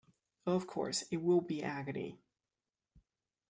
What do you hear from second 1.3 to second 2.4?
be agony.